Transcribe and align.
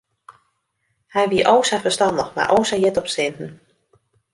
Hy 1.13 1.23
wie 1.31 1.45
o 1.53 1.55
sa 1.67 1.77
ferstannich 1.85 2.31
mar 2.37 2.49
o 2.57 2.59
sa 2.67 2.77
hjit 2.81 2.99
op 3.01 3.07
sinten. 3.15 3.51